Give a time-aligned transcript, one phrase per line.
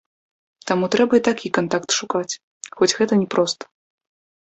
[0.71, 2.39] Таму трэба і такі кантакт шукаць,
[2.81, 3.63] хоць гэта не проста.